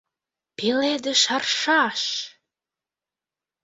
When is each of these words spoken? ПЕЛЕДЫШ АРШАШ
ПЕЛЕДЫШ 0.57 1.23
АРШАШ 1.35 2.01